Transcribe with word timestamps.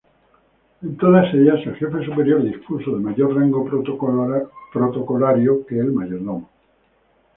En 0.81 0.97
todas 0.97 1.31
ellas, 1.31 1.59
el 1.63 1.75
jefe 1.75 2.03
superior 2.03 2.41
dispuso 2.41 2.89
de 2.95 3.03
mayor 3.03 3.35
rango 3.35 3.63
protocolario 4.73 5.63
que 5.63 5.77
el 5.77 5.91
mayordomo. 5.91 6.49